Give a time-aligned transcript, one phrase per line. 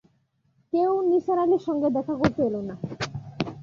[0.73, 2.75] কেউ নিসার আলির সঙ্গে দেখা করতে এল না।